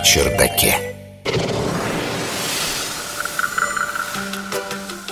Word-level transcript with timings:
чердаке. 0.00 0.76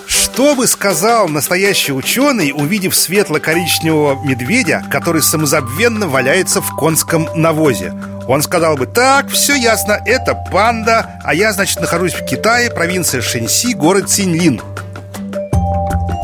Что 0.06 0.54
бы 0.54 0.66
сказал 0.66 1.28
настоящий 1.28 1.92
ученый, 1.92 2.52
увидев 2.54 2.96
светло-коричневого 2.96 4.24
медведя, 4.24 4.82
который 4.90 5.20
самозабвенно 5.20 6.08
валяется 6.08 6.62
в 6.62 6.74
конском 6.74 7.28
навозе? 7.34 7.92
Он 8.26 8.40
сказал 8.42 8.76
бы, 8.76 8.86
так, 8.86 9.28
все 9.28 9.54
ясно, 9.54 10.00
это 10.06 10.34
панда, 10.34 11.20
а 11.22 11.34
я, 11.34 11.52
значит, 11.52 11.80
нахожусь 11.80 12.14
в 12.14 12.24
Китае, 12.24 12.70
провинция 12.70 13.20
Шэньси, 13.20 13.74
город 13.74 14.08
Цинлин. 14.08 14.62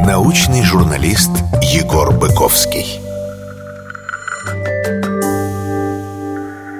Научный 0.01 0.63
журналист 0.65 1.31
Егор 1.61 2.11
Быковский. 2.13 3.01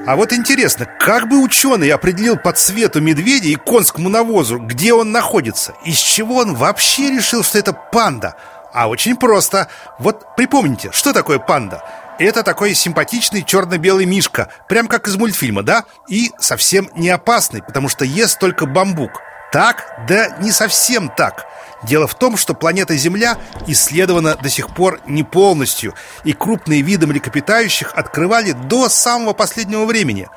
А 0.09 0.17
вот 0.17 0.33
интересно, 0.33 0.87
как 0.87 1.29
бы 1.29 1.39
ученый 1.39 1.91
определил 1.91 2.39
по 2.39 2.55
цвету 2.55 2.99
медведя 2.99 3.49
и 3.49 3.57
конскому 3.57 4.09
навозу, 4.09 4.59
где 4.59 4.95
он 4.95 5.13
находится? 5.13 5.75
Из 5.85 5.99
чего 5.99 6.37
он 6.37 6.55
вообще 6.55 7.11
решил, 7.11 7.45
что 7.45 7.59
это 7.59 7.75
панда? 7.75 8.35
А 8.73 8.89
очень 8.89 9.17
просто. 9.17 9.69
Вот 9.99 10.35
припомните, 10.35 10.93
что 10.93 11.13
такое 11.13 11.39
панда? 11.39 11.85
Это 12.19 12.43
такой 12.43 12.73
симпатичный 12.73 13.43
черно-белый 13.43 14.07
мишка, 14.07 14.49
прям 14.67 14.89
как 14.89 15.09
из 15.09 15.17
мультфильма, 15.17 15.63
да? 15.63 15.85
И 16.09 16.33
совсем 16.39 16.89
не 16.95 17.11
опасный, 17.11 17.63
потому 17.63 17.91
что 17.91 18.07
ест 18.07 18.39
только 18.39 18.65
бамбук. 18.65 19.21
Так? 19.53 20.05
Да 20.09 20.37
не 20.41 20.53
совсем 20.53 21.09
так. 21.09 21.47
Дело 21.85 22.09
в 22.09 22.15
том, 22.15 22.37
что 22.37 22.55
планета 22.55 22.97
Земля 22.97 23.39
исследована 23.69 24.35
до 24.35 24.49
сих 24.49 24.75
пор 24.75 25.01
не 25.07 25.23
полностью, 25.23 25.95
и 26.25 26.33
крупные 26.33 26.83
виды 26.83 27.07
млекопитающих 27.07 27.93
открывали 27.95 28.51
до 28.51 28.89
самого 28.89 29.33
последнего 29.33 29.85
времени. 29.85 30.29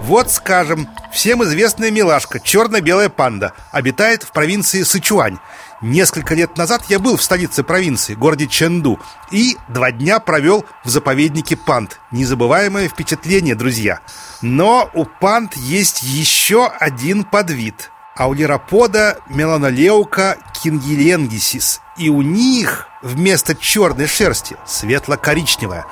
Вот, 0.00 0.30
скажем, 0.32 0.88
всем 1.12 1.44
известная 1.44 1.92
милашка, 1.92 2.40
черно-белая 2.40 3.10
панда, 3.10 3.52
обитает 3.70 4.24
в 4.24 4.32
провинции 4.32 4.82
Сычуань. 4.82 5.38
Несколько 5.80 6.34
лет 6.34 6.56
назад 6.56 6.82
я 6.88 6.98
был 6.98 7.16
в 7.16 7.22
столице 7.22 7.62
провинции, 7.62 8.14
городе 8.14 8.48
Чэнду, 8.48 8.98
и 9.30 9.56
два 9.68 9.92
дня 9.92 10.18
провел 10.18 10.64
в 10.84 10.88
заповеднике 10.88 11.56
панд. 11.56 12.00
Незабываемое 12.10 12.88
впечатление, 12.88 13.54
друзья. 13.54 14.00
Но 14.42 14.90
у 14.94 15.04
панд 15.04 15.54
есть 15.54 16.02
еще 16.02 16.66
один 16.66 17.22
подвид– 17.22 17.92
аулиропода 18.18 19.18
меланолеука 19.28 20.36
кингеленгисис. 20.60 21.80
И 21.96 22.10
у 22.10 22.20
них 22.22 22.88
вместо 23.00 23.54
черной 23.54 24.06
шерсти 24.06 24.56
светло-коричневая. 24.66 25.86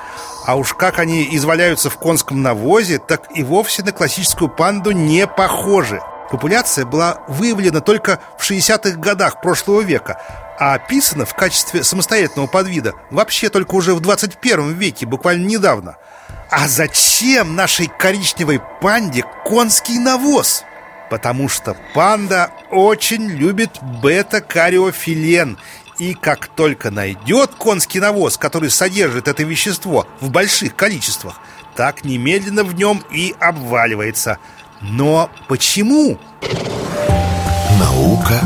А 0.45 0.55
уж 0.55 0.73
как 0.73 0.99
они 0.99 1.27
изваляются 1.31 1.89
в 1.89 1.97
конском 1.97 2.41
навозе, 2.41 2.99
так 2.99 3.23
и 3.33 3.43
вовсе 3.43 3.81
на 3.83 3.93
классическую 3.93 4.49
панду 4.49 4.91
не 4.91 5.25
похожи. 5.25 6.01
Популяция 6.29 6.85
была 6.85 7.23
выявлена 7.29 7.79
только 7.79 8.19
в 8.37 8.49
60-х 8.49 8.97
годах 8.97 9.41
прошлого 9.41 9.79
века, 9.79 10.21
а 10.59 10.73
описана 10.73 11.25
в 11.25 11.33
качестве 11.33 11.83
самостоятельного 11.83 12.47
подвида 12.47 12.93
вообще 13.09 13.49
только 13.49 13.75
уже 13.75 13.95
в 13.95 14.01
21 14.01 14.73
веке, 14.73 15.05
буквально 15.05 15.45
недавно. 15.45 15.95
А 16.49 16.67
зачем 16.67 17.55
нашей 17.55 17.87
коричневой 17.87 18.61
панде 18.81 19.23
конский 19.45 19.99
навоз? 19.99 20.65
Потому 21.09 21.47
что 21.47 21.75
панда 21.93 22.51
очень 22.69 23.27
любит 23.27 23.71
бета-кариофилен. 24.01 25.57
И 25.99 26.13
как 26.13 26.47
только 26.47 26.91
найдет 26.91 27.55
конский 27.55 27.99
навоз, 27.99 28.37
который 28.37 28.69
содержит 28.69 29.27
это 29.27 29.43
вещество 29.43 30.05
в 30.21 30.29
больших 30.29 30.75
количествах 30.75 31.41
Так 31.75 32.03
немедленно 32.03 32.63
в 32.63 32.75
нем 32.75 33.03
и 33.11 33.33
обваливается. 33.39 34.37
Но 34.81 35.31
почему? 35.47 36.19
Наука 37.79 38.39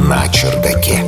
на 0.00 0.26
чердаке. 0.28 1.04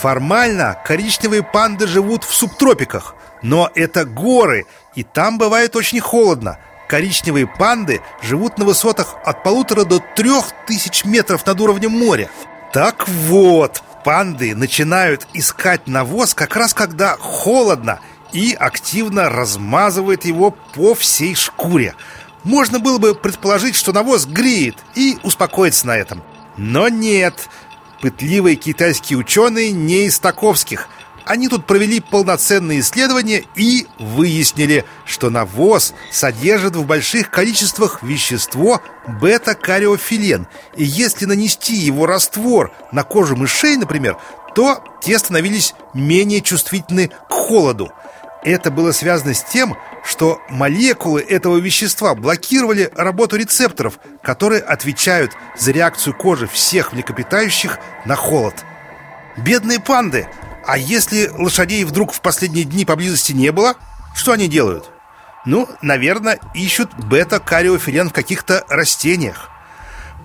Формально 0.00 0.76
коричневые 0.84 1.42
панды 1.42 1.86
живут 1.86 2.24
в 2.24 2.34
субтропиках 2.34 3.14
Но 3.40 3.70
это 3.74 4.04
горы, 4.04 4.66
и 4.94 5.02
там 5.04 5.38
бывает 5.38 5.74
очень 5.76 6.00
холодно 6.00 6.58
Коричневые 6.94 7.48
панды 7.48 8.02
живут 8.22 8.56
на 8.56 8.64
высотах 8.64 9.16
от 9.24 9.42
полутора 9.42 9.84
до 9.84 9.98
трех 9.98 10.52
тысяч 10.64 11.04
метров 11.04 11.44
над 11.44 11.60
уровнем 11.60 11.90
моря. 11.90 12.30
Так 12.72 13.08
вот, 13.08 13.82
панды 14.04 14.54
начинают 14.54 15.26
искать 15.32 15.88
навоз 15.88 16.34
как 16.34 16.54
раз 16.54 16.72
когда 16.72 17.16
холодно 17.16 17.98
и 18.32 18.54
активно 18.56 19.28
размазывают 19.28 20.24
его 20.24 20.52
по 20.52 20.94
всей 20.94 21.34
шкуре. 21.34 21.96
Можно 22.44 22.78
было 22.78 22.98
бы 22.98 23.16
предположить, 23.16 23.74
что 23.74 23.92
навоз 23.92 24.26
греет 24.26 24.76
и 24.94 25.18
успокоиться 25.24 25.88
на 25.88 25.96
этом. 25.96 26.22
Но 26.56 26.88
нет, 26.88 27.48
пытливые 28.02 28.54
китайские 28.54 29.18
ученые 29.18 29.72
не 29.72 30.06
из 30.06 30.20
таковских– 30.20 30.88
они 31.24 31.48
тут 31.48 31.66
провели 31.66 32.00
полноценные 32.00 32.80
исследования 32.80 33.44
и 33.54 33.86
выяснили, 33.98 34.84
что 35.06 35.30
навоз 35.30 35.94
содержит 36.10 36.76
в 36.76 36.86
больших 36.86 37.30
количествах 37.30 38.02
вещество 38.02 38.82
бета-кариофилен. 39.20 40.46
И 40.76 40.84
если 40.84 41.24
нанести 41.24 41.74
его 41.74 42.06
раствор 42.06 42.72
на 42.92 43.04
кожу 43.04 43.36
мышей, 43.36 43.76
например, 43.76 44.18
то 44.54 44.84
те 45.02 45.18
становились 45.18 45.74
менее 45.94 46.40
чувствительны 46.40 47.08
к 47.08 47.32
холоду. 47.32 47.92
Это 48.42 48.70
было 48.70 48.92
связано 48.92 49.32
с 49.32 49.42
тем, 49.42 49.76
что 50.04 50.40
молекулы 50.50 51.22
этого 51.22 51.56
вещества 51.56 52.14
блокировали 52.14 52.90
работу 52.94 53.36
рецепторов, 53.36 53.98
которые 54.22 54.60
отвечают 54.60 55.32
за 55.58 55.72
реакцию 55.72 56.14
кожи 56.14 56.46
всех 56.46 56.92
млекопитающих 56.92 57.78
на 58.04 58.14
холод. 58.14 58.54
Бедные 59.38 59.80
панды! 59.80 60.28
А 60.66 60.78
если 60.78 61.28
лошадей 61.28 61.84
вдруг 61.84 62.12
в 62.12 62.20
последние 62.20 62.64
дни 62.64 62.84
поблизости 62.84 63.32
не 63.32 63.52
было, 63.52 63.74
что 64.14 64.32
они 64.32 64.48
делают? 64.48 64.90
Ну, 65.44 65.68
наверное, 65.82 66.38
ищут 66.54 66.94
бета-кариофилен 66.94 68.08
в 68.08 68.12
каких-то 68.12 68.64
растениях. 68.68 69.50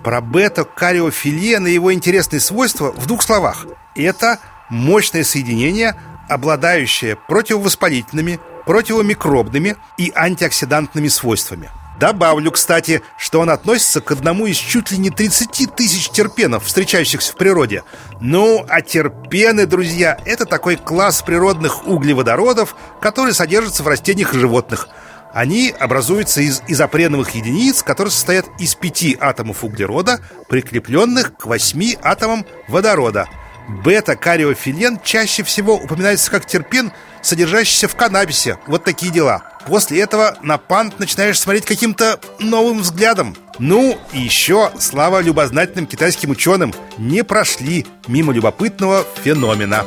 Про 0.02 0.22
бета-кариофилен 0.22 1.66
и 1.66 1.72
его 1.72 1.92
интересные 1.92 2.40
свойства 2.40 2.90
в 2.92 3.06
двух 3.06 3.22
словах. 3.22 3.66
Это 3.94 4.38
мощное 4.70 5.24
соединение, 5.24 5.94
обладающее 6.28 7.16
противовоспалительными, 7.16 8.40
противомикробными 8.64 9.76
и 9.98 10.10
антиоксидантными 10.14 11.08
свойствами– 11.08 11.70
Добавлю, 12.00 12.50
кстати, 12.50 13.02
что 13.18 13.40
он 13.40 13.50
относится 13.50 14.00
к 14.00 14.10
одному 14.10 14.46
из 14.46 14.56
чуть 14.56 14.90
ли 14.90 14.96
не 14.96 15.10
30 15.10 15.76
тысяч 15.76 16.08
терпенов, 16.08 16.64
встречающихся 16.64 17.32
в 17.32 17.36
природе. 17.36 17.84
Ну, 18.22 18.64
а 18.70 18.80
терпены, 18.80 19.66
друзья, 19.66 20.18
это 20.24 20.46
такой 20.46 20.76
класс 20.76 21.20
природных 21.20 21.86
углеводородов, 21.86 22.74
который 23.02 23.34
содержится 23.34 23.82
в 23.82 23.88
растениях 23.88 24.32
и 24.32 24.38
животных. 24.38 24.88
Они 25.34 25.74
образуются 25.78 26.40
из 26.40 26.62
изопреновых 26.66 27.34
единиц, 27.34 27.82
которые 27.82 28.12
состоят 28.12 28.46
из 28.58 28.74
пяти 28.74 29.16
атомов 29.20 29.62
углерода, 29.62 30.20
прикрепленных 30.48 31.36
к 31.36 31.44
восьми 31.44 31.98
атомам 32.02 32.46
водорода– 32.66 33.28
Бета-кариофилен 33.68 34.98
чаще 35.04 35.44
всего 35.44 35.76
упоминается 35.76 36.30
как 36.30 36.44
терпен, 36.44 36.92
содержащийся 37.22 37.86
в 37.86 37.94
каннабисе. 37.94 38.58
Вот 38.66 38.82
такие 38.82 39.12
дела. 39.12 39.49
После 39.66 40.00
этого 40.00 40.36
на 40.42 40.58
пант 40.58 40.98
начинаешь 40.98 41.38
смотреть 41.38 41.64
каким-то 41.64 42.18
новым 42.38 42.80
взглядом. 42.80 43.36
Ну 43.58 43.98
и 44.12 44.20
еще, 44.20 44.70
слава 44.78 45.20
любознательным 45.20 45.86
китайским 45.86 46.30
ученым, 46.30 46.74
не 46.98 47.22
прошли 47.22 47.86
мимо 48.06 48.32
любопытного 48.32 49.04
феномена. 49.22 49.84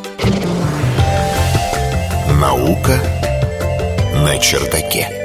Наука 2.40 3.00
на 4.16 4.38
чердаке. 4.38 5.23